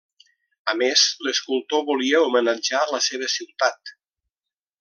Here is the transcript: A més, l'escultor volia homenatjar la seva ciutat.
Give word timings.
A 0.71 0.73
més, 0.79 1.03
l'escultor 1.27 1.85
volia 1.91 2.23
homenatjar 2.31 2.83
la 2.97 3.05
seva 3.11 3.33
ciutat. 3.37 3.97